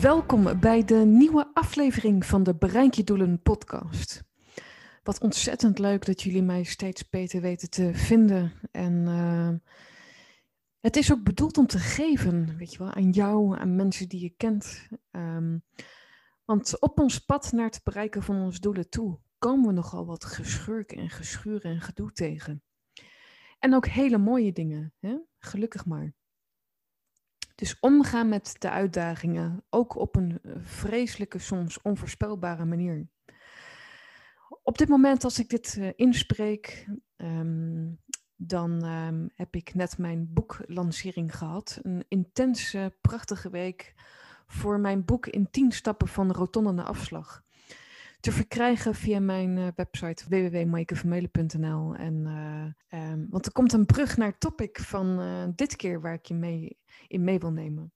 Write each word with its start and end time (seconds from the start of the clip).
Welkom 0.00 0.60
bij 0.60 0.84
de 0.84 0.94
nieuwe 0.94 1.50
aflevering 1.54 2.26
van 2.26 2.42
de 2.42 2.54
Bereik 2.54 2.94
je 2.94 3.04
Doelen 3.04 3.42
podcast. 3.42 4.24
Wat 5.02 5.20
ontzettend 5.20 5.78
leuk 5.78 6.06
dat 6.06 6.22
jullie 6.22 6.42
mij 6.42 6.62
steeds 6.62 7.08
beter 7.08 7.40
weten 7.40 7.70
te 7.70 7.94
vinden. 7.94 8.52
En 8.70 8.92
uh, 8.92 9.48
het 10.80 10.96
is 10.96 11.12
ook 11.12 11.22
bedoeld 11.22 11.58
om 11.58 11.66
te 11.66 11.78
geven, 11.78 12.56
weet 12.56 12.72
je 12.72 12.78
wel, 12.78 12.92
aan 12.92 13.10
jou, 13.10 13.58
aan 13.58 13.76
mensen 13.76 14.08
die 14.08 14.20
je 14.20 14.34
kent. 14.36 14.88
Um, 15.10 15.64
want 16.44 16.80
op 16.80 17.00
ons 17.00 17.18
pad 17.18 17.52
naar 17.52 17.66
het 17.66 17.80
bereiken 17.82 18.22
van 18.22 18.36
onze 18.36 18.60
doelen 18.60 18.88
toe 18.88 19.18
komen 19.38 19.66
we 19.66 19.72
nogal 19.72 20.06
wat 20.06 20.24
geschurken 20.24 20.98
en 20.98 21.10
geschuren 21.10 21.70
en 21.70 21.80
gedoe 21.80 22.12
tegen. 22.12 22.62
En 23.58 23.74
ook 23.74 23.86
hele 23.86 24.18
mooie 24.18 24.52
dingen, 24.52 24.94
hè? 25.00 25.16
gelukkig 25.38 25.86
maar. 25.86 26.14
Dus 27.54 27.80
omgaan 27.80 28.28
met 28.28 28.54
de 28.58 28.70
uitdagingen, 28.70 29.64
ook 29.70 29.96
op 29.96 30.16
een 30.16 30.38
eh, 30.42 30.52
vreselijke, 30.60 31.38
soms 31.38 31.82
onvoorspelbare 31.82 32.64
manier. 32.64 33.08
Op 34.62 34.78
dit 34.78 34.88
moment, 34.88 35.24
als 35.24 35.38
ik 35.38 35.48
dit 35.48 35.76
uh, 35.78 35.90
inspreek, 35.96 36.88
um, 37.16 38.00
dan 38.36 38.84
um, 38.84 39.30
heb 39.34 39.54
ik 39.54 39.74
net 39.74 39.98
mijn 39.98 40.32
boeklancering 40.32 41.36
gehad. 41.36 41.78
Een 41.82 42.04
intense, 42.08 42.96
prachtige 43.00 43.50
week 43.50 43.94
voor 44.46 44.80
mijn 44.80 45.04
boek 45.04 45.26
in 45.26 45.50
10 45.50 45.72
stappen 45.72 46.08
van 46.08 46.32
rotonde 46.32 46.72
naar 46.72 46.84
afslag. 46.84 47.42
Te 48.22 48.32
verkrijgen 48.32 48.94
via 48.94 49.20
mijn 49.20 49.56
uh, 49.56 49.66
website 49.74 50.24
www.maikevermeulen.nl. 50.28 51.94
En, 51.94 52.14
uh, 52.90 53.10
um, 53.10 53.26
want 53.30 53.46
er 53.46 53.52
komt 53.52 53.72
een 53.72 53.86
brug 53.86 54.16
naar 54.16 54.28
het 54.28 54.40
topic 54.40 54.80
van 54.80 55.20
uh, 55.20 55.44
dit 55.54 55.76
keer 55.76 56.00
waar 56.00 56.14
ik 56.14 56.26
je 56.26 56.34
mee, 56.34 56.78
in 57.06 57.24
mee 57.24 57.38
wil 57.38 57.52
nemen. 57.52 57.92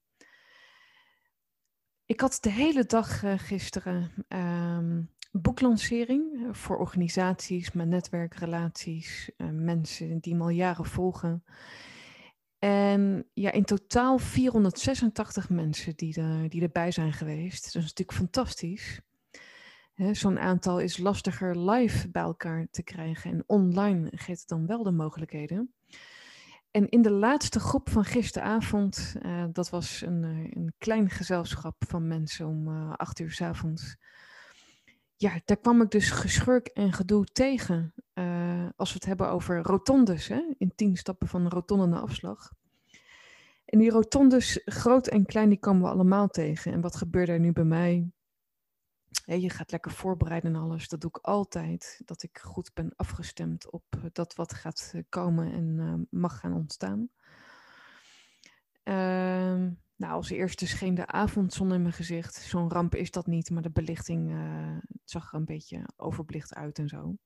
Ik 2.05 2.19
had 2.19 2.37
de 2.41 2.49
hele 2.49 2.85
dag 2.85 3.23
gisteren 3.47 4.11
um, 4.27 5.09
boeklancering 5.31 6.47
voor 6.51 6.77
organisaties, 6.77 7.71
mijn 7.71 7.89
netwerkrelaties, 7.89 9.31
mensen 9.51 10.19
die 10.19 10.35
me 10.35 10.41
al 10.41 10.49
jaren 10.49 10.85
volgen. 10.85 11.43
En 12.59 13.29
ja, 13.33 13.51
in 13.51 13.63
totaal 13.63 14.17
486 14.17 15.49
mensen 15.49 15.95
die, 15.95 16.21
er, 16.21 16.49
die 16.49 16.61
erbij 16.61 16.91
zijn 16.91 17.13
geweest. 17.13 17.63
Dat 17.63 17.83
is 17.83 17.89
natuurlijk 17.89 18.17
fantastisch. 18.17 19.01
Zo'n 20.11 20.39
aantal 20.39 20.79
is 20.79 20.97
lastiger 20.97 21.69
live 21.69 22.09
bij 22.09 22.21
elkaar 22.21 22.67
te 22.71 22.83
krijgen. 22.83 23.31
En 23.31 23.43
online 23.45 24.11
geeft 24.11 24.49
dan 24.49 24.65
wel 24.65 24.83
de 24.83 24.91
mogelijkheden. 24.91 25.73
En 26.71 26.89
in 26.89 27.01
de 27.01 27.11
laatste 27.11 27.59
groep 27.59 27.89
van 27.89 28.03
gisteravond, 28.03 29.15
uh, 29.21 29.45
dat 29.51 29.69
was 29.69 30.01
een, 30.01 30.23
een 30.53 30.73
klein 30.77 31.09
gezelschap 31.09 31.75
van 31.87 32.07
mensen 32.07 32.47
om 32.47 32.67
uh, 32.67 32.93
acht 32.93 33.19
uur 33.19 33.31
s 33.31 33.41
avonds. 33.41 33.97
Ja, 35.15 35.41
daar 35.45 35.57
kwam 35.57 35.81
ik 35.81 35.91
dus 35.91 36.09
geschurk 36.09 36.67
en 36.67 36.93
gedoe 36.93 37.25
tegen. 37.25 37.93
Als 38.75 38.89
we 38.89 38.95
het 38.95 39.05
hebben 39.05 39.29
over 39.29 39.61
rotondes, 39.61 40.27
hè? 40.27 40.53
in 40.57 40.71
tien 40.75 40.97
stappen 40.97 41.27
van 41.27 41.47
rotonde 41.47 41.85
naar 41.85 42.01
afslag. 42.01 42.51
En 43.65 43.79
die 43.79 43.89
rotondes, 43.89 44.61
groot 44.65 45.07
en 45.07 45.25
klein, 45.25 45.49
die 45.49 45.59
komen 45.59 45.81
we 45.81 45.89
allemaal 45.89 46.27
tegen. 46.27 46.73
En 46.73 46.81
wat 46.81 46.95
gebeurt 46.95 47.29
er 47.29 47.39
nu 47.39 47.51
bij 47.51 47.63
mij? 47.63 48.11
Je 49.25 49.49
gaat 49.49 49.71
lekker 49.71 49.91
voorbereiden 49.91 50.55
en 50.55 50.61
alles. 50.61 50.87
Dat 50.87 51.01
doe 51.01 51.09
ik 51.09 51.17
altijd. 51.17 52.01
Dat 52.05 52.23
ik 52.23 52.37
goed 52.37 52.73
ben 52.73 52.93
afgestemd 52.95 53.71
op 53.71 53.83
dat 54.13 54.35
wat 54.35 54.53
gaat 54.53 54.91
eh, 54.93 55.01
komen 55.09 55.51
en 55.51 55.77
uh, 55.79 55.93
mag 56.21 56.39
gaan 56.39 56.53
ontstaan. 56.53 57.09
Uh, 58.83 59.67
nou, 59.95 60.13
als 60.13 60.29
eerste 60.29 60.67
scheen 60.67 60.95
de 60.95 61.07
avondzon 61.07 61.73
in 61.73 61.81
mijn 61.81 61.93
gezicht. 61.93 62.35
Zo'n 62.35 62.71
ramp 62.71 62.95
is 62.95 63.11
dat 63.11 63.27
niet, 63.27 63.49
maar 63.49 63.61
de 63.61 63.71
belichting 63.71 64.35
zag 65.03 65.31
er 65.31 65.39
een 65.39 65.45
beetje 65.45 65.89
overbelicht 65.95 66.53
uit 66.53 66.79
en 66.79 66.87
zo. 66.87 67.17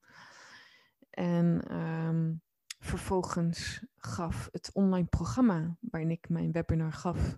En 1.09 1.75
um, 1.77 2.41
vervolgens 2.79 3.85
gaf 3.95 4.49
het 4.51 4.69
online 4.73 5.07
programma 5.07 5.77
waarin 5.79 6.11
ik 6.11 6.29
mijn 6.29 6.51
webinar 6.51 6.93
gaf 6.93 7.37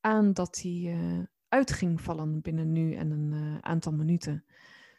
aan 0.00 0.32
dat 0.32 0.62
uh, 0.64 1.22
uit 1.54 1.72
ging 1.72 2.00
vallen 2.00 2.40
binnen 2.40 2.72
nu 2.72 2.94
en 2.94 3.10
een 3.10 3.32
uh, 3.32 3.58
aantal 3.60 3.92
minuten. 3.92 4.44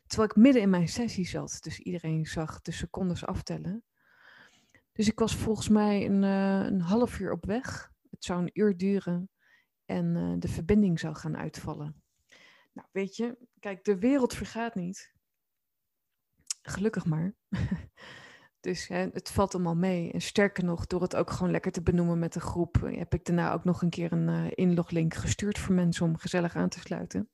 Terwijl 0.08 0.30
ik 0.30 0.36
midden 0.36 0.62
in 0.62 0.70
mijn 0.70 0.88
sessie 0.88 1.28
zat, 1.28 1.58
dus 1.62 1.80
iedereen 1.80 2.26
zag 2.26 2.62
de 2.62 2.72
secondes 2.72 3.26
aftellen. 3.26 3.84
Dus 4.92 5.08
ik 5.08 5.20
was 5.20 5.36
volgens 5.36 5.70
mij 5.70 6.06
een, 6.06 6.24
uh, 6.24 6.66
een 6.66 6.82
half 6.82 7.20
uur 7.20 7.32
op 7.32 7.46
weg. 7.46 7.92
Het 8.10 8.24
zou 8.24 8.42
een 8.42 8.50
uur 8.54 8.78
duren 8.78 9.30
en 9.86 10.40
de 10.40 10.48
verbinding 10.48 11.00
zou 11.00 11.16
gaan 11.16 11.38
uitvallen. 11.38 12.04
Nou, 12.74 12.88
weet 12.92 13.16
je, 13.16 13.38
kijk, 13.60 13.84
de 13.84 13.98
wereld 13.98 14.34
vergaat 14.34 14.76
niet. 14.76 15.14
Gelukkig 16.62 17.06
maar. 17.06 17.36
Dus 18.66 18.88
hè, 18.88 19.08
het 19.14 19.31
valt 19.31 19.53
allemaal 19.53 19.76
mee. 19.76 20.12
En 20.12 20.22
sterker 20.22 20.64
nog, 20.64 20.88
door 20.88 21.02
het 21.02 21.16
ook 21.16 21.31
gewoon 21.31 21.52
lekker 21.52 21.72
te 21.72 21.81
benoemen 21.81 22.20
met 22.20 22.34
de 22.34 22.40
groep, 22.40 22.84
eh, 22.84 22.98
heb 22.98 23.14
ik 23.14 23.26
daarna 23.26 23.53
ook 23.53 23.64
nog 23.64 23.81
een 23.81 23.90
keer 23.90 24.12
een 24.12 24.28
uh, 24.28 24.52
inloglink 24.56 25.14
gestuurd 25.14 25.59
voor 25.59 25.76
mensen 25.76 26.06
om 26.06 26.18
gezellig 26.18 26.56
aan 26.56 26.70
te 26.70 26.80
sluiten. 26.80 27.30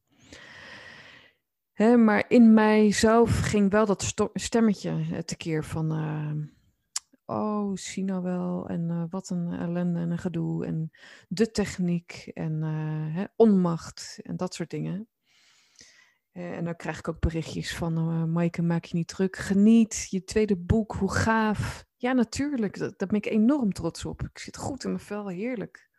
Hè, 1.71 1.97
maar 1.97 2.25
in 2.27 2.53
mijzelf 2.53 3.39
ging 3.39 3.71
wel 3.71 3.85
dat 3.85 4.13
stemmetje 4.33 5.23
tekeer 5.25 5.63
van, 5.63 5.97
uh, 5.97 7.37
oh, 7.37 7.75
zie 7.75 8.03
nou 8.03 8.23
wel, 8.23 8.67
en 8.67 9.07
wat 9.09 9.29
een 9.29 9.51
ellende 9.53 9.99
en 9.99 10.11
een 10.11 10.17
gedoe, 10.17 10.65
en 10.65 10.91
de 11.27 11.51
techniek, 11.51 12.31
en 12.33 12.61
hè, 13.13 13.23
onmacht, 13.35 14.19
en 14.21 14.37
dat 14.37 14.53
soort 14.53 14.69
dingen. 14.69 15.07
Uh, 16.33 16.57
en 16.57 16.65
dan 16.65 16.75
krijg 16.75 16.97
ik 16.97 17.07
ook 17.07 17.19
berichtjes 17.19 17.75
van, 17.75 17.97
uh, 17.97 18.23
Maaike, 18.23 18.61
maak 18.61 18.85
je 18.85 18.97
niet 18.97 19.07
druk. 19.07 19.35
Geniet, 19.35 20.07
je 20.09 20.23
tweede 20.23 20.57
boek, 20.57 20.91
hoe 20.93 21.11
gaaf. 21.11 21.85
Ja, 21.95 22.13
natuurlijk, 22.13 22.79
daar 22.79 23.07
ben 23.07 23.17
ik 23.17 23.25
enorm 23.25 23.73
trots 23.73 24.05
op. 24.05 24.21
Ik 24.21 24.39
zit 24.39 24.57
goed 24.57 24.83
in 24.83 24.89
mijn 24.89 25.03
vel, 25.03 25.27
heerlijk. 25.27 25.89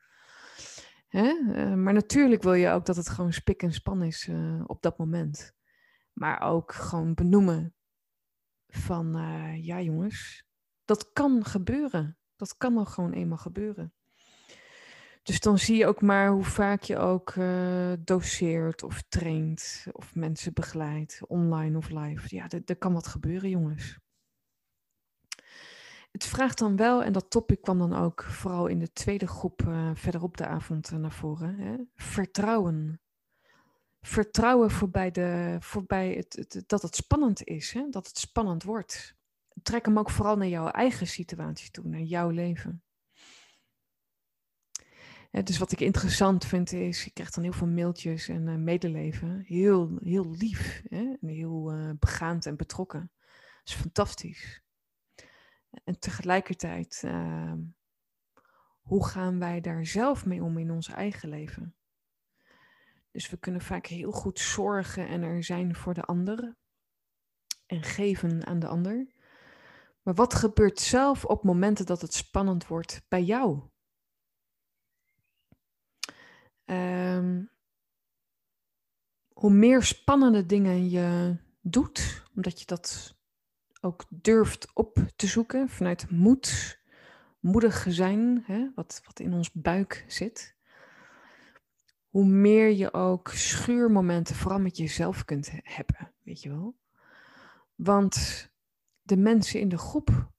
Hè? 1.08 1.34
Uh, 1.46 1.74
maar 1.74 1.92
natuurlijk 1.92 2.42
wil 2.42 2.52
je 2.52 2.68
ook 2.68 2.86
dat 2.86 2.96
het 2.96 3.08
gewoon 3.08 3.32
spik 3.32 3.62
en 3.62 3.72
span 3.72 4.02
is 4.02 4.30
op 4.66 4.82
dat 4.82 4.98
moment. 4.98 5.54
Maar 6.12 6.40
ook 6.40 6.72
gewoon 6.72 7.14
benoemen 7.14 7.74
van, 8.68 9.12
ja 9.62 9.80
jongens, 9.80 10.44
dat 10.84 11.12
kan 11.12 11.44
gebeuren. 11.44 12.18
Dat 12.36 12.56
kan 12.56 12.72
nog 12.72 12.94
gewoon 12.94 13.12
eenmaal 13.12 13.38
gebeuren. 13.38 13.94
Dus 15.22 15.40
dan 15.40 15.58
zie 15.58 15.76
je 15.76 15.86
ook 15.86 16.00
maar 16.00 16.30
hoe 16.30 16.44
vaak 16.44 16.82
je 16.82 16.98
ook 16.98 17.34
uh, 17.34 17.92
doseert 17.98 18.82
of 18.82 19.02
traint 19.08 19.86
of 19.92 20.14
mensen 20.14 20.52
begeleidt, 20.52 21.20
online 21.26 21.76
of 21.76 21.88
live. 21.90 22.36
Ja, 22.36 22.46
er 22.64 22.76
kan 22.76 22.92
wat 22.92 23.06
gebeuren, 23.06 23.50
jongens. 23.50 23.98
Het 26.12 26.24
vraagt 26.24 26.58
dan 26.58 26.76
wel, 26.76 27.02
en 27.02 27.12
dat 27.12 27.30
topic 27.30 27.62
kwam 27.62 27.78
dan 27.78 27.94
ook 27.94 28.22
vooral 28.22 28.66
in 28.66 28.78
de 28.78 28.92
tweede 28.92 29.26
groep 29.26 29.62
uh, 29.62 29.90
verderop 29.94 30.36
de 30.36 30.46
avond 30.46 30.90
uh, 30.92 30.98
naar 30.98 31.12
voren, 31.12 31.56
hè? 31.56 31.76
vertrouwen. 31.94 33.00
Vertrouwen 34.00 34.70
voorbij, 34.70 35.10
de, 35.10 35.56
voorbij 35.60 36.12
het, 36.12 36.62
dat 36.66 36.82
het 36.82 36.96
spannend 36.96 37.42
is, 37.42 37.72
hè? 37.72 37.88
dat 37.88 38.06
het 38.06 38.18
spannend 38.18 38.62
wordt. 38.62 39.14
Trek 39.62 39.84
hem 39.84 39.98
ook 39.98 40.10
vooral 40.10 40.36
naar 40.36 40.48
jouw 40.48 40.68
eigen 40.68 41.06
situatie 41.06 41.70
toe, 41.70 41.88
naar 41.88 42.00
jouw 42.00 42.28
leven. 42.28 42.82
Dus 45.32 45.58
wat 45.58 45.72
ik 45.72 45.80
interessant 45.80 46.44
vind 46.44 46.72
is, 46.72 47.04
je 47.04 47.10
krijgt 47.10 47.34
dan 47.34 47.44
heel 47.44 47.52
veel 47.52 47.66
mailtjes 47.66 48.28
en 48.28 48.46
uh, 48.46 48.54
medeleven. 48.54 49.40
Heel, 49.46 49.96
heel 50.02 50.30
lief 50.30 50.82
hè? 50.88 51.14
en 51.20 51.28
heel 51.28 51.74
uh, 51.74 51.90
begaand 51.98 52.46
en 52.46 52.56
betrokken. 52.56 53.10
Dat 53.24 53.62
is 53.64 53.74
fantastisch. 53.74 54.62
En 55.84 55.98
tegelijkertijd, 55.98 57.02
uh, 57.04 57.52
hoe 58.80 59.06
gaan 59.06 59.38
wij 59.38 59.60
daar 59.60 59.86
zelf 59.86 60.26
mee 60.26 60.42
om 60.42 60.58
in 60.58 60.70
ons 60.70 60.88
eigen 60.88 61.28
leven? 61.28 61.76
Dus 63.10 63.30
we 63.30 63.36
kunnen 63.36 63.60
vaak 63.60 63.86
heel 63.86 64.12
goed 64.12 64.38
zorgen 64.38 65.08
en 65.08 65.22
er 65.22 65.44
zijn 65.44 65.74
voor 65.74 65.94
de 65.94 66.04
ander 66.04 66.56
en 67.66 67.82
geven 67.82 68.46
aan 68.46 68.58
de 68.58 68.66
ander. 68.66 69.12
Maar 70.02 70.14
wat 70.14 70.34
gebeurt 70.34 70.80
zelf 70.80 71.24
op 71.24 71.44
momenten 71.44 71.86
dat 71.86 72.00
het 72.00 72.14
spannend 72.14 72.66
wordt 72.66 73.02
bij 73.08 73.22
jou? 73.22 73.70
Ehm, 76.64 77.44
hoe 79.28 79.50
meer 79.52 79.82
spannende 79.82 80.46
dingen 80.46 80.90
je 80.90 81.36
doet, 81.60 82.22
omdat 82.34 82.60
je 82.60 82.66
dat 82.66 83.16
ook 83.80 84.04
durft 84.08 84.70
op 84.74 84.98
te 85.16 85.26
zoeken 85.26 85.68
vanuit 85.68 86.10
moed, 86.10 86.80
moedig 87.40 87.86
zijn, 87.88 88.42
hè, 88.46 88.70
wat, 88.74 89.02
wat 89.04 89.20
in 89.20 89.32
ons 89.32 89.52
buik 89.52 90.04
zit, 90.08 90.56
hoe 92.08 92.26
meer 92.26 92.70
je 92.70 92.92
ook 92.92 93.28
schuurmomenten 93.28 94.34
vooral 94.34 94.60
met 94.60 94.76
jezelf 94.76 95.24
kunt 95.24 95.50
hebben, 95.52 96.12
weet 96.22 96.42
je 96.42 96.48
wel. 96.48 96.76
Want 97.74 98.48
de 99.02 99.16
mensen 99.16 99.60
in 99.60 99.68
de 99.68 99.78
groep, 99.78 100.31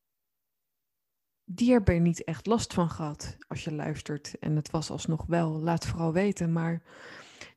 die 1.45 1.71
hebben 1.71 1.95
er 1.95 2.01
niet 2.01 2.23
echt 2.23 2.45
last 2.45 2.73
van 2.73 2.89
gehad 2.89 3.37
als 3.47 3.63
je 3.63 3.73
luistert. 3.73 4.39
En 4.39 4.55
het 4.55 4.71
was 4.71 4.89
alsnog 4.89 5.25
wel, 5.25 5.59
laat 5.59 5.85
vooral 5.85 6.13
weten. 6.13 6.51
Maar 6.51 6.81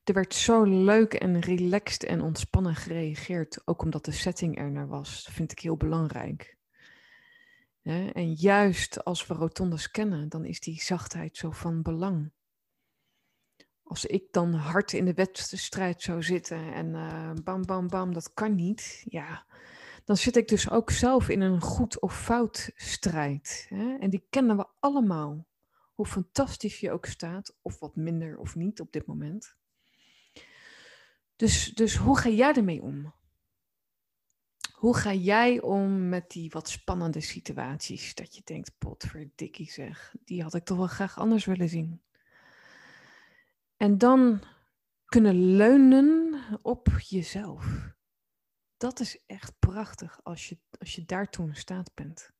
er 0.04 0.14
werd 0.14 0.34
zo 0.34 0.62
leuk 0.62 1.14
en 1.14 1.40
relaxed 1.40 2.04
en 2.04 2.20
ontspannen 2.20 2.74
gereageerd. 2.74 3.60
Ook 3.64 3.82
omdat 3.82 4.04
de 4.04 4.12
setting 4.12 4.58
er 4.58 4.70
naar 4.70 4.88
was. 4.88 5.24
Dat 5.24 5.34
vind 5.34 5.52
ik 5.52 5.58
heel 5.58 5.76
belangrijk. 5.76 6.56
En 8.12 8.32
juist 8.32 9.04
als 9.04 9.26
we 9.26 9.34
rotondes 9.34 9.90
kennen, 9.90 10.28
dan 10.28 10.44
is 10.44 10.60
die 10.60 10.82
zachtheid 10.82 11.36
zo 11.36 11.50
van 11.50 11.82
belang. 11.82 12.32
Als 13.82 14.06
ik 14.06 14.24
dan 14.30 14.54
hard 14.54 14.92
in 14.92 15.04
de 15.04 15.14
wedstrijd 15.14 16.02
zou 16.02 16.22
zitten 16.22 16.72
en 16.72 16.86
uh, 16.86 17.32
bam, 17.44 17.66
bam, 17.66 17.88
bam, 17.88 18.12
dat 18.12 18.32
kan 18.34 18.54
niet. 18.54 19.04
Ja, 19.08 19.46
dan 20.06 20.16
zit 20.16 20.36
ik 20.36 20.48
dus 20.48 20.70
ook 20.70 20.90
zelf 20.90 21.28
in 21.28 21.40
een 21.40 21.60
goed 21.60 22.00
of 22.00 22.22
fout 22.22 22.70
strijd. 22.74 23.66
Hè? 23.68 23.96
En 23.96 24.10
die 24.10 24.26
kennen 24.30 24.56
we 24.56 24.66
allemaal. 24.80 25.46
Hoe 25.94 26.06
fantastisch 26.06 26.80
je 26.80 26.90
ook 26.90 27.06
staat, 27.06 27.56
of 27.62 27.78
wat 27.78 27.96
minder 27.96 28.38
of 28.38 28.54
niet 28.54 28.80
op 28.80 28.92
dit 28.92 29.06
moment. 29.06 29.56
Dus, 31.36 31.74
dus 31.74 31.96
hoe 31.96 32.18
ga 32.18 32.28
jij 32.28 32.54
ermee 32.54 32.82
om? 32.82 33.14
Hoe 34.72 34.96
ga 34.96 35.12
jij 35.12 35.60
om 35.60 36.08
met 36.08 36.30
die 36.30 36.50
wat 36.50 36.68
spannende 36.68 37.20
situaties? 37.20 38.14
Dat 38.14 38.34
je 38.36 38.42
denkt, 38.44 38.78
potverdikkie 38.78 39.70
zeg, 39.70 40.14
die 40.24 40.42
had 40.42 40.54
ik 40.54 40.64
toch 40.64 40.76
wel 40.76 40.86
graag 40.86 41.18
anders 41.18 41.44
willen 41.44 41.68
zien. 41.68 42.02
En 43.76 43.98
dan 43.98 44.42
kunnen 45.04 45.56
leunen 45.56 46.42
op 46.62 46.88
jezelf. 46.98 47.94
Dat 48.76 49.00
is 49.00 49.24
echt 49.26 49.58
prachtig 49.58 50.20
als 50.22 50.48
je, 50.48 50.58
als 50.78 50.94
je 50.94 51.04
daartoe 51.04 51.48
in 51.48 51.56
staat 51.56 51.94
bent. 51.94 52.34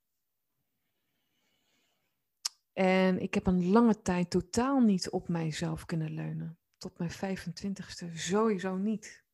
En 2.72 3.20
ik 3.20 3.34
heb 3.34 3.46
een 3.46 3.68
lange 3.68 4.02
tijd 4.02 4.30
totaal 4.30 4.80
niet 4.80 5.10
op 5.10 5.28
mijzelf 5.28 5.84
kunnen 5.84 6.10
leunen. 6.10 6.58
Tot 6.78 6.98
mijn 6.98 7.10
25ste 7.10 8.12
sowieso 8.12 8.76
niet. 8.76 9.24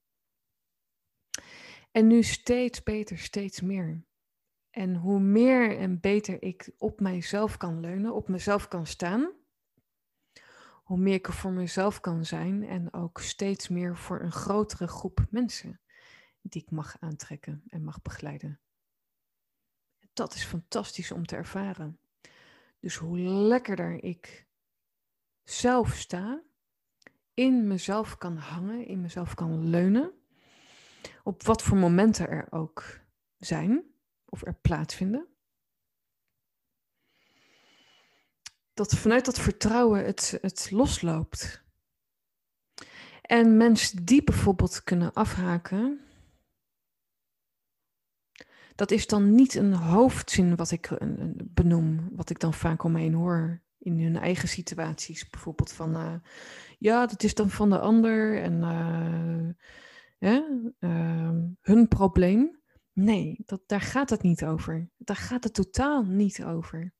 En 1.90 2.06
nu 2.06 2.22
steeds 2.22 2.82
beter, 2.82 3.18
steeds 3.18 3.60
meer. 3.60 4.04
En 4.70 4.96
hoe 4.96 5.20
meer 5.20 5.78
en 5.78 6.00
beter 6.00 6.42
ik 6.42 6.72
op 6.78 7.00
mijzelf 7.00 7.56
kan 7.56 7.80
leunen, 7.80 8.14
op 8.14 8.28
mezelf 8.28 8.68
kan 8.68 8.86
staan, 8.86 9.32
hoe 10.82 10.98
meer 10.98 11.14
ik 11.14 11.26
er 11.26 11.32
voor 11.32 11.52
mezelf 11.52 12.00
kan 12.00 12.24
zijn 12.24 12.64
en 12.64 12.92
ook 12.92 13.20
steeds 13.20 13.68
meer 13.68 13.96
voor 13.96 14.20
een 14.20 14.32
grotere 14.32 14.86
groep 14.86 15.26
mensen 15.30 15.80
die 16.42 16.62
ik 16.62 16.70
mag 16.70 16.96
aantrekken 17.00 17.62
en 17.68 17.84
mag 17.84 18.02
begeleiden. 18.02 18.60
Dat 20.12 20.34
is 20.34 20.44
fantastisch 20.44 21.12
om 21.12 21.26
te 21.26 21.36
ervaren. 21.36 22.00
Dus 22.80 22.96
hoe 22.96 23.18
lekkerder 23.18 24.02
ik 24.02 24.46
zelf 25.42 25.94
sta, 25.94 26.42
in 27.34 27.66
mezelf 27.66 28.18
kan 28.18 28.36
hangen, 28.36 28.86
in 28.86 29.00
mezelf 29.00 29.34
kan 29.34 29.68
leunen, 29.68 30.12
op 31.22 31.42
wat 31.42 31.62
voor 31.62 31.76
momenten 31.76 32.28
er 32.28 32.52
ook 32.52 33.00
zijn 33.38 33.84
of 34.24 34.46
er 34.46 34.54
plaatsvinden. 34.54 35.26
Dat 38.74 38.94
vanuit 38.94 39.24
dat 39.24 39.38
vertrouwen 39.38 40.04
het, 40.04 40.38
het 40.40 40.70
losloopt. 40.70 41.64
En 43.22 43.56
mensen 43.56 44.04
die 44.04 44.24
bijvoorbeeld 44.24 44.82
kunnen 44.82 45.12
afhaken, 45.12 46.00
dat 48.74 48.90
is 48.90 49.06
dan 49.06 49.34
niet 49.34 49.54
een 49.54 49.72
hoofdzin 49.72 50.56
wat 50.56 50.70
ik 50.70 50.90
benoem, 51.44 52.08
wat 52.12 52.30
ik 52.30 52.40
dan 52.40 52.54
vaak 52.54 52.82
om 52.82 52.92
me 52.92 53.00
heen 53.00 53.14
hoor 53.14 53.62
in 53.78 54.00
hun 54.00 54.16
eigen 54.16 54.48
situaties. 54.48 55.28
Bijvoorbeeld 55.28 55.72
van, 55.72 55.96
uh, 55.96 56.14
ja, 56.78 57.06
dat 57.06 57.22
is 57.22 57.34
dan 57.34 57.50
van 57.50 57.70
de 57.70 57.78
ander 57.78 58.42
en 58.42 58.62
uh, 60.20 60.34
uh, 60.78 61.30
hun 61.60 61.88
probleem. 61.88 62.60
Nee, 62.92 63.42
dat, 63.46 63.60
daar 63.66 63.80
gaat 63.80 64.10
het 64.10 64.22
niet 64.22 64.44
over. 64.44 64.90
Daar 64.96 65.16
gaat 65.16 65.44
het 65.44 65.54
totaal 65.54 66.04
niet 66.04 66.44
over. 66.44 66.94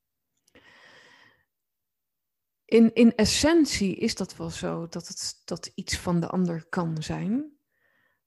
In, 2.65 2.93
in 2.93 3.15
essentie 3.15 3.95
is 3.95 4.15
dat 4.15 4.35
wel 4.35 4.49
zo 4.49 4.87
dat 4.87 5.07
het 5.07 5.41
dat 5.45 5.71
iets 5.75 5.97
van 5.97 6.19
de 6.19 6.27
ander 6.27 6.65
kan 6.69 7.03
zijn. 7.03 7.52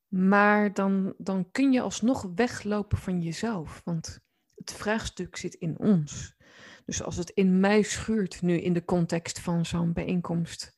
Maar 0.09 0.73
dan, 0.73 1.15
dan 1.19 1.51
kun 1.51 1.73
je 1.73 1.81
alsnog 1.81 2.31
weglopen 2.35 2.99
van 2.99 3.23
jezelf. 3.23 3.81
Want 3.85 4.21
het 4.55 4.73
vraagstuk 4.73 5.37
zit 5.37 5.55
in 5.55 5.79
ons. 5.79 6.37
Dus 6.85 7.03
als 7.03 7.17
het 7.17 7.31
in 7.31 7.61
mij 7.61 7.83
schuurt, 7.83 8.43
nu 8.43 8.61
in 8.61 8.73
de 8.73 8.85
context 8.85 9.41
van 9.41 9.67
zo'n 9.67 9.93
bijeenkomst. 9.93 10.77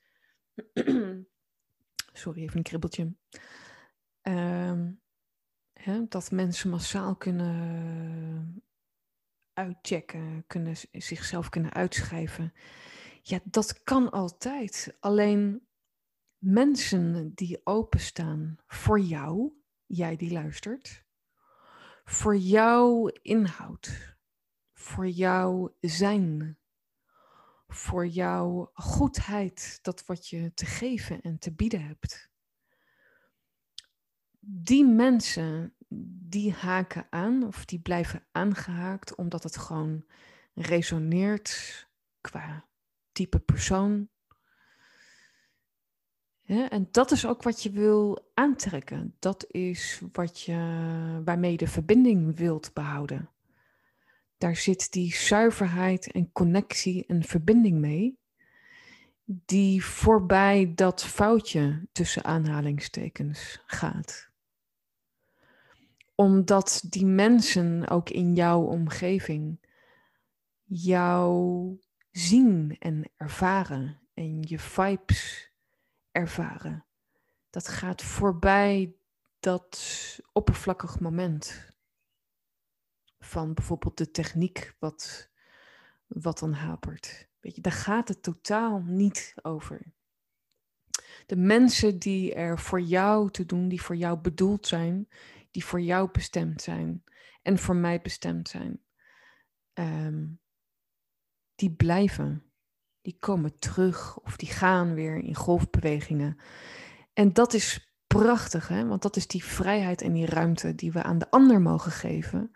Sorry, 2.12 2.42
even 2.42 2.56
een 2.56 2.62
kribbeltje. 2.62 3.14
Ehm, 4.20 4.90
hè, 5.72 6.08
dat 6.08 6.30
mensen 6.30 6.70
massaal 6.70 7.16
kunnen 7.16 8.62
uitchecken, 9.52 10.44
kunnen, 10.46 10.76
zichzelf 10.90 11.48
kunnen 11.48 11.72
uitschrijven. 11.72 12.52
Ja, 13.22 13.40
dat 13.44 13.82
kan 13.82 14.10
altijd. 14.10 14.96
Alleen 15.00 15.67
mensen 16.38 17.34
die 17.34 17.60
openstaan 17.64 18.56
voor 18.66 19.00
jou, 19.00 19.52
jij 19.86 20.16
die 20.16 20.32
luistert, 20.32 21.04
voor 22.04 22.36
jouw 22.36 23.08
inhoud, 23.22 24.16
voor 24.72 25.08
jouw 25.08 25.76
zijn, 25.80 26.58
voor 27.68 28.06
jouw 28.06 28.70
goedheid, 28.72 29.78
dat 29.82 30.06
wat 30.06 30.28
je 30.28 30.54
te 30.54 30.66
geven 30.66 31.20
en 31.20 31.38
te 31.38 31.54
bieden 31.54 31.86
hebt. 31.86 32.30
Die 34.40 34.84
mensen, 34.86 35.74
die 36.28 36.52
haken 36.52 37.06
aan 37.10 37.46
of 37.46 37.64
die 37.64 37.80
blijven 37.80 38.26
aangehaakt 38.32 39.14
omdat 39.14 39.42
het 39.42 39.56
gewoon 39.56 40.04
resoneert 40.54 41.86
qua 42.20 42.68
type 43.12 43.38
persoon, 43.38 44.08
en 46.48 46.88
dat 46.90 47.10
is 47.10 47.26
ook 47.26 47.42
wat 47.42 47.62
je 47.62 47.70
wil 47.70 48.30
aantrekken. 48.34 49.14
Dat 49.18 49.46
is 49.48 50.02
wat 50.12 50.40
je, 50.40 50.54
waarmee 51.24 51.50
je 51.50 51.56
de 51.56 51.66
verbinding 51.66 52.36
wilt 52.36 52.70
behouden. 52.74 53.30
Daar 54.38 54.56
zit 54.56 54.92
die 54.92 55.14
zuiverheid 55.14 56.12
en 56.12 56.32
connectie 56.32 57.06
en 57.06 57.22
verbinding 57.22 57.78
mee, 57.78 58.18
die 59.24 59.84
voorbij 59.84 60.72
dat 60.74 61.04
foutje 61.04 61.86
tussen 61.92 62.24
aanhalingstekens 62.24 63.62
gaat. 63.66 64.30
Omdat 66.14 66.84
die 66.88 67.06
mensen 67.06 67.88
ook 67.88 68.10
in 68.10 68.34
jouw 68.34 68.62
omgeving 68.62 69.60
jou 70.64 71.76
zien 72.10 72.76
en 72.78 73.10
ervaren 73.16 74.00
en 74.14 74.42
je 74.42 74.58
vibes 74.58 75.48
ervaren. 76.18 76.84
Dat 77.50 77.68
gaat 77.68 78.02
voorbij 78.02 78.94
dat 79.40 79.78
oppervlakkig 80.32 81.00
moment 81.00 81.72
van 83.18 83.54
bijvoorbeeld 83.54 83.96
de 83.98 84.10
techniek 84.10 84.74
wat, 84.78 85.30
wat 86.06 86.38
dan 86.38 86.52
hapert. 86.52 87.28
Weet 87.40 87.54
je, 87.54 87.60
daar 87.60 87.72
gaat 87.72 88.08
het 88.08 88.22
totaal 88.22 88.82
niet 88.82 89.34
over. 89.42 89.92
De 91.26 91.36
mensen 91.36 91.98
die 91.98 92.34
er 92.34 92.58
voor 92.58 92.80
jou 92.80 93.30
te 93.30 93.46
doen, 93.46 93.68
die 93.68 93.82
voor 93.82 93.96
jou 93.96 94.18
bedoeld 94.18 94.66
zijn, 94.66 95.08
die 95.50 95.64
voor 95.64 95.80
jou 95.80 96.10
bestemd 96.10 96.62
zijn 96.62 97.04
en 97.42 97.58
voor 97.58 97.76
mij 97.76 98.00
bestemd 98.00 98.48
zijn, 98.48 98.82
ehm, 99.72 100.26
die 101.54 101.70
blijven 101.70 102.47
die 103.02 103.16
komen 103.18 103.58
terug 103.58 104.20
of 104.20 104.36
die 104.36 104.48
gaan 104.48 104.94
weer 104.94 105.16
in 105.16 105.34
golfbewegingen. 105.34 106.36
En 107.12 107.32
dat 107.32 107.54
is 107.54 107.92
prachtig, 108.06 108.68
hè? 108.68 108.86
want 108.86 109.02
dat 109.02 109.16
is 109.16 109.26
die 109.26 109.44
vrijheid 109.44 110.02
en 110.02 110.12
die 110.12 110.26
ruimte 110.26 110.74
die 110.74 110.92
we 110.92 111.02
aan 111.02 111.18
de 111.18 111.30
ander 111.30 111.60
mogen 111.60 111.92
geven. 111.92 112.50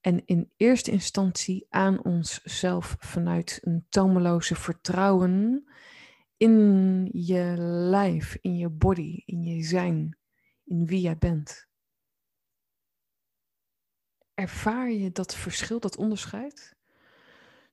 En 0.00 0.26
in 0.26 0.52
eerste 0.56 0.90
instantie 0.90 1.66
aan 1.68 2.04
onszelf 2.04 2.96
vanuit 2.98 3.58
een 3.62 3.86
tomeloze 3.88 4.54
vertrouwen 4.54 5.64
in 6.36 7.08
je 7.12 7.54
lijf, 7.90 8.38
in 8.40 8.56
je 8.56 8.68
body, 8.68 9.22
in 9.24 9.42
je 9.42 9.62
zijn, 9.62 10.18
in 10.64 10.86
wie 10.86 11.00
jij 11.00 11.18
bent. 11.18 11.68
Ervaar 14.34 14.90
je 14.90 15.12
dat 15.12 15.34
verschil, 15.34 15.80
dat 15.80 15.96
onderscheid? 15.96 16.76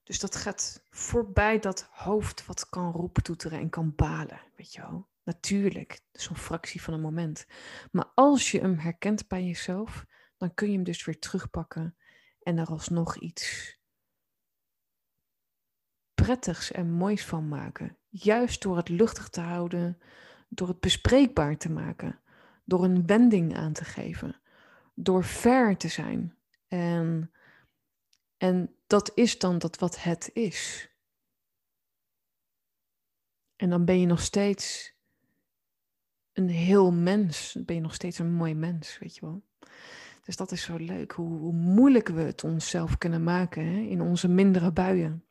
Dus 0.10 0.20
dat 0.20 0.36
gaat 0.36 0.86
voorbij 0.90 1.60
dat 1.60 1.88
hoofd 1.92 2.46
wat 2.46 2.70
kan 2.70 2.92
roeptoeteren 2.92 3.60
en 3.60 3.70
kan 3.70 3.96
balen, 3.96 4.42
weet 4.56 4.74
je 4.74 4.82
wel. 4.82 5.10
Natuurlijk, 5.24 6.02
zo'n 6.12 6.36
fractie 6.36 6.82
van 6.82 6.94
een 6.94 7.02
moment. 7.02 7.46
Maar 7.92 8.12
als 8.16 8.52
je 8.52 8.60
hem 8.60 8.78
herkent 8.78 9.28
bij 9.28 9.44
jezelf, 9.44 10.06
dan 10.38 10.54
kun 10.54 10.68
je 10.68 10.74
hem 10.74 10.84
dus 10.84 11.06
weer 11.06 11.20
terugpakken 11.20 11.98
en 12.42 12.58
er 12.58 12.68
alsnog 12.68 13.18
iets 13.18 13.78
prettigs 16.14 16.72
en 16.72 16.92
moois 16.92 17.26
van 17.26 17.48
maken. 17.48 17.98
Juist 18.08 18.62
door 18.62 18.78
het 18.78 18.90
luchtig 18.90 19.30
te 19.30 19.42
houden, 19.42 20.02
door 20.48 20.68
het 20.68 20.80
bespreekbaar 20.80 21.58
te 21.58 21.72
maken, 21.72 22.20
door 22.66 22.84
een 22.84 23.06
wending 23.06 23.56
aan 23.56 23.74
te 23.74 23.84
geven, 23.84 24.42
door 24.96 25.24
fair 25.24 25.78
te 25.78 25.88
zijn. 25.88 26.38
En, 26.68 27.32
en 28.40 28.76
dat 28.88 29.12
is 29.16 29.40
dan 29.40 29.58
dat 29.58 29.78
wat 29.78 30.04
het 30.04 30.30
is. 30.34 30.90
En 33.56 33.70
dan 33.70 33.86
ben 33.86 34.00
je 34.00 34.06
nog 34.06 34.22
steeds 34.22 34.94
een 36.34 36.50
heel 36.50 36.92
mens. 36.92 37.54
Dan 37.54 37.66
ben 37.66 37.76
je 37.76 37.82
nog 37.82 37.94
steeds 37.94 38.20
een 38.20 38.34
mooi 38.34 38.54
mens, 38.54 38.98
weet 38.98 39.16
je 39.16 39.22
wel. 39.22 39.44
Dus 40.24 40.36
dat 40.36 40.52
is 40.52 40.62
zo 40.62 40.78
leuk, 40.78 41.12
hoe, 41.12 41.38
hoe 41.38 41.54
moeilijk 41.54 42.08
we 42.08 42.22
het 42.22 42.44
onszelf 42.44 42.98
kunnen 42.98 43.24
maken 43.24 43.66
hè, 43.66 43.80
in 43.80 44.02
onze 44.02 44.28
mindere 44.28 44.72
buien. 44.72 45.26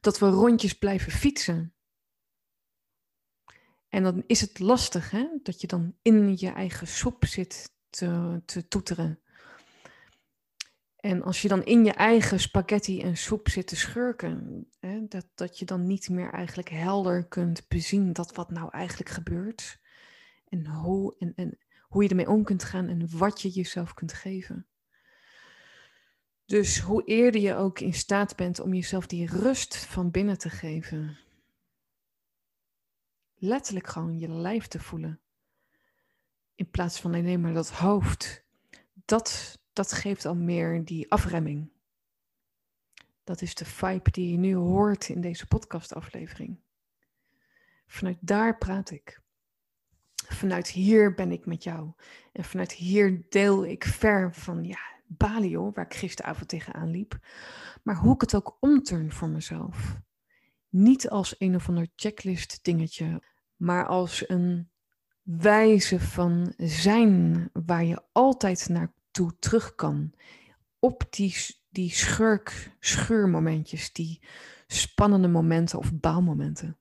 Dat 0.00 0.18
we 0.18 0.28
rondjes 0.28 0.78
blijven 0.78 1.12
fietsen. 1.12 1.74
En 3.88 4.02
dan 4.02 4.24
is 4.26 4.40
het 4.40 4.58
lastig, 4.58 5.10
hè, 5.10 5.28
dat 5.42 5.60
je 5.60 5.66
dan 5.66 5.96
in 6.02 6.36
je 6.38 6.48
eigen 6.48 6.86
soep 6.86 7.24
zit 7.24 7.72
te, 7.90 8.42
te 8.44 8.68
toeteren. 8.68 9.23
En 11.04 11.22
als 11.22 11.42
je 11.42 11.48
dan 11.48 11.64
in 11.64 11.84
je 11.84 11.92
eigen 11.92 12.40
spaghetti 12.40 13.02
en 13.02 13.16
soep 13.16 13.48
zit 13.48 13.66
te 13.66 13.76
schurken, 13.76 14.66
hè, 14.80 15.06
dat, 15.08 15.26
dat 15.34 15.58
je 15.58 15.64
dan 15.64 15.86
niet 15.86 16.08
meer 16.08 16.32
eigenlijk 16.32 16.68
helder 16.68 17.28
kunt 17.28 17.68
bezien 17.68 18.12
dat 18.12 18.34
wat 18.34 18.50
nou 18.50 18.70
eigenlijk 18.70 19.10
gebeurt. 19.10 19.80
En 20.48 20.66
hoe, 20.66 21.14
en, 21.18 21.32
en 21.34 21.58
hoe 21.88 22.02
je 22.02 22.08
ermee 22.08 22.28
om 22.28 22.44
kunt 22.44 22.64
gaan 22.64 22.88
en 22.88 23.18
wat 23.18 23.42
je 23.42 23.48
jezelf 23.48 23.94
kunt 23.94 24.12
geven. 24.12 24.66
Dus 26.44 26.78
hoe 26.78 27.04
eerder 27.04 27.40
je 27.40 27.54
ook 27.54 27.80
in 27.80 27.94
staat 27.94 28.36
bent 28.36 28.60
om 28.60 28.74
jezelf 28.74 29.06
die 29.06 29.26
rust 29.26 29.76
van 29.76 30.10
binnen 30.10 30.38
te 30.38 30.50
geven. 30.50 31.18
Letterlijk 33.34 33.86
gewoon 33.86 34.18
je 34.18 34.28
lijf 34.28 34.66
te 34.66 34.80
voelen. 34.80 35.20
In 36.54 36.70
plaats 36.70 37.00
van 37.00 37.14
alleen 37.14 37.40
maar 37.40 37.54
dat 37.54 37.70
hoofd. 37.70 38.44
Dat 39.04 39.58
dat 39.74 39.92
geeft 39.92 40.24
al 40.24 40.34
meer 40.34 40.84
die 40.84 41.10
afremming. 41.10 41.70
Dat 43.24 43.42
is 43.42 43.54
de 43.54 43.64
vibe 43.64 44.10
die 44.10 44.30
je 44.30 44.38
nu 44.38 44.54
hoort 44.54 45.08
in 45.08 45.20
deze 45.20 45.46
podcastaflevering. 45.46 46.58
Vanuit 47.86 48.18
daar 48.20 48.58
praat 48.58 48.90
ik. 48.90 49.22
Vanuit 50.14 50.68
hier 50.68 51.14
ben 51.14 51.32
ik 51.32 51.46
met 51.46 51.64
jou. 51.64 51.92
En 52.32 52.44
vanuit 52.44 52.72
hier 52.72 53.26
deel 53.28 53.66
ik 53.66 53.84
ver 53.84 54.34
van 54.34 54.64
ja, 54.64 54.80
Bali 55.06 55.58
waar 55.58 55.84
ik 55.84 55.94
gisteravond 55.94 56.48
tegenaan 56.48 56.90
liep. 56.90 57.18
Maar 57.82 57.96
hoe 57.96 58.14
ik 58.14 58.20
het 58.20 58.34
ook 58.34 58.56
omturn 58.60 59.12
voor 59.12 59.28
mezelf. 59.28 59.96
Niet 60.68 61.08
als 61.08 61.34
een 61.38 61.54
of 61.54 61.68
ander 61.68 61.88
checklist 61.96 62.64
dingetje, 62.64 63.22
maar 63.56 63.86
als 63.86 64.28
een 64.28 64.70
wijze 65.22 66.00
van 66.00 66.52
zijn 66.56 67.50
waar 67.52 67.84
je 67.84 68.02
altijd 68.12 68.68
naar 68.68 68.94
toe 69.14 69.38
terug 69.38 69.74
kan. 69.74 70.12
Op 70.78 71.04
die, 71.10 71.36
die 71.70 71.90
schurk, 71.90 72.76
scheurmomentjes, 72.80 73.92
die 73.92 74.20
spannende 74.66 75.28
momenten 75.28 75.78
of 75.78 75.92
baalmomenten. 76.00 76.78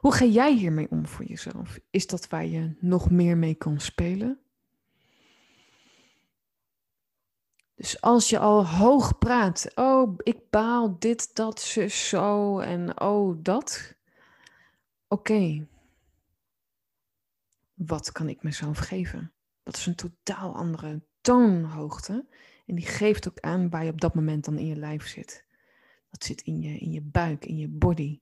Hoe 0.00 0.12
ga 0.14 0.24
jij 0.24 0.54
hiermee 0.54 0.90
om 0.90 1.06
voor 1.06 1.24
jezelf? 1.24 1.78
Is 1.90 2.06
dat 2.06 2.28
waar 2.28 2.46
je 2.46 2.76
nog 2.80 3.10
meer 3.10 3.36
mee 3.36 3.54
kan 3.54 3.80
spelen? 3.80 4.38
Dus 7.74 8.00
als 8.00 8.28
je 8.28 8.38
al 8.38 8.66
hoog 8.66 9.18
praat, 9.18 9.70
oh, 9.74 10.14
ik 10.22 10.50
baal 10.50 10.98
dit, 10.98 11.34
dat, 11.34 11.60
zo 11.60 12.58
en 12.58 13.00
oh, 13.00 13.36
dat. 13.42 13.94
Oké, 15.08 15.66
wat 17.74 18.12
kan 18.12 18.28
ik 18.28 18.42
mezelf 18.42 18.78
geven? 18.78 19.32
Dat 19.62 19.76
is 19.76 19.86
een 19.86 19.94
totaal 19.94 20.54
andere 20.54 21.02
toonhoogte. 21.20 22.26
En 22.66 22.74
die 22.74 22.86
geeft 22.86 23.28
ook 23.28 23.40
aan 23.40 23.70
waar 23.70 23.84
je 23.84 23.90
op 23.90 24.00
dat 24.00 24.14
moment 24.14 24.44
dan 24.44 24.58
in 24.58 24.66
je 24.66 24.76
lijf 24.76 25.06
zit. 25.06 25.44
Dat 26.10 26.24
zit 26.24 26.40
in 26.40 26.60
je, 26.60 26.78
in 26.78 26.90
je 26.90 27.02
buik, 27.02 27.44
in 27.44 27.56
je 27.56 27.68
body. 27.68 28.20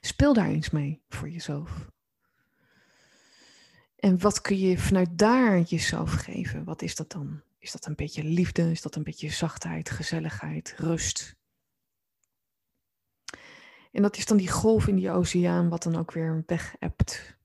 Speel 0.00 0.32
daar 0.32 0.48
eens 0.48 0.70
mee 0.70 1.02
voor 1.08 1.30
jezelf. 1.30 1.90
En 3.96 4.20
wat 4.20 4.40
kun 4.40 4.58
je 4.58 4.78
vanuit 4.78 5.18
daar 5.18 5.60
jezelf 5.60 6.12
geven? 6.12 6.64
Wat 6.64 6.82
is 6.82 6.94
dat 6.94 7.10
dan? 7.10 7.42
Is 7.58 7.72
dat 7.72 7.86
een 7.86 7.94
beetje 7.94 8.24
liefde? 8.24 8.70
Is 8.70 8.82
dat 8.82 8.94
een 8.94 9.02
beetje 9.02 9.30
zachtheid, 9.30 9.90
gezelligheid, 9.90 10.74
rust? 10.76 11.36
En 13.92 14.02
dat 14.02 14.16
is 14.16 14.26
dan 14.26 14.36
die 14.36 14.50
golf 14.50 14.86
in 14.86 14.96
die 14.96 15.10
oceaan, 15.10 15.68
wat 15.68 15.82
dan 15.82 15.96
ook 15.96 16.12
weer 16.12 16.42
weg 16.46 16.74
hebt 16.78 17.35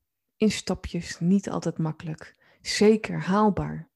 in 0.42 0.52
stapjes, 0.52 1.20
niet 1.20 1.50
altijd 1.50 1.78
makkelijk. 1.78 2.36
Zeker 2.62 3.22
haalbaar. 3.22 3.90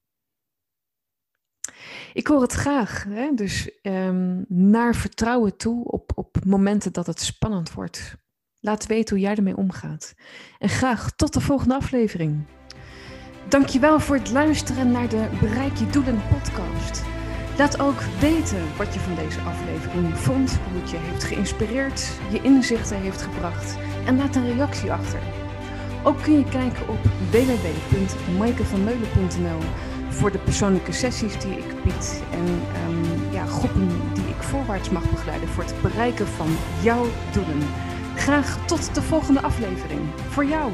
Ik 2.13 2.27
hoor 2.27 2.41
het 2.41 2.51
graag, 2.53 3.03
hè? 3.03 3.33
dus 3.33 3.79
um, 3.81 4.45
naar 4.47 4.95
vertrouwen 4.95 5.57
toe 5.57 5.85
op, 5.85 6.11
op 6.15 6.45
momenten 6.45 6.93
dat 6.93 7.07
het 7.07 7.21
spannend 7.21 7.73
wordt. 7.73 8.15
Laat 8.59 8.85
weten 8.85 9.15
hoe 9.15 9.25
jij 9.25 9.35
ermee 9.35 9.57
omgaat. 9.57 10.13
En 10.59 10.69
graag 10.69 11.15
tot 11.15 11.33
de 11.33 11.41
volgende 11.41 11.75
aflevering. 11.75 12.45
Dankjewel 13.49 13.99
voor 13.99 14.15
het 14.15 14.31
luisteren 14.31 14.91
naar 14.91 15.09
de 15.09 15.29
Bereik 15.39 15.77
je 15.77 15.87
Doelen 15.87 16.21
podcast. 16.29 17.03
Laat 17.57 17.79
ook 17.79 18.01
weten 18.01 18.77
wat 18.77 18.93
je 18.93 18.99
van 18.99 19.15
deze 19.15 19.41
aflevering 19.41 20.17
vond, 20.17 20.57
hoe 20.57 20.81
het 20.81 20.89
je 20.89 20.97
heeft 20.97 21.23
geïnspireerd, 21.23 22.19
je 22.31 22.41
inzichten 22.41 23.01
heeft 23.01 23.21
gebracht 23.21 23.77
en 24.05 24.17
laat 24.17 24.35
een 24.35 24.53
reactie 24.53 24.91
achter. 24.91 25.44
Ook 26.05 26.21
kun 26.21 26.37
je 26.37 26.43
kijken 26.43 26.87
op 26.87 26.99
www.maikevanmeulen.nl 27.31 29.59
voor 30.09 30.31
de 30.31 30.37
persoonlijke 30.37 30.91
sessies 30.91 31.39
die 31.39 31.51
ik 31.51 31.83
bied 31.83 32.23
en 32.31 32.45
um, 32.87 33.03
ja, 33.31 33.45
groepen 33.45 33.87
die 34.13 34.27
ik 34.27 34.43
voorwaarts 34.43 34.89
mag 34.89 35.09
begeleiden 35.09 35.49
voor 35.49 35.63
het 35.63 35.81
bereiken 35.81 36.27
van 36.27 36.57
jouw 36.81 37.05
doelen. 37.33 37.59
Graag 38.15 38.65
tot 38.65 38.95
de 38.95 39.01
volgende 39.01 39.41
aflevering. 39.41 40.01
Voor 40.29 40.45
jou. 40.45 40.71